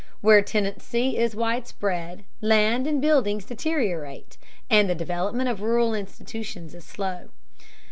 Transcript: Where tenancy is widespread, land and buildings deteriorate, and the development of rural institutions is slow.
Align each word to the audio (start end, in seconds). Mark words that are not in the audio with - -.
Where 0.21 0.41
tenancy 0.41 1.15
is 1.15 1.35
widespread, 1.35 2.23
land 2.41 2.87
and 2.87 2.99
buildings 2.99 3.45
deteriorate, 3.45 4.35
and 4.67 4.89
the 4.89 4.95
development 4.95 5.47
of 5.49 5.61
rural 5.61 5.93
institutions 5.93 6.73
is 6.73 6.85
slow. 6.85 7.29